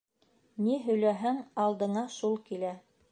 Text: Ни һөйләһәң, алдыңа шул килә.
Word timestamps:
Ни 0.67 0.77
һөйләһәң, 0.87 1.37
алдыңа 1.65 2.07
шул 2.17 2.35
килә. 2.51 2.73